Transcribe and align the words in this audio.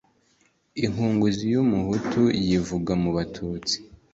Inkunguzi 0.83 1.45
y’umuhutu 1.53 2.21
yivuga 2.45 2.91
mu 3.01 3.09
batutsi. 3.15 3.75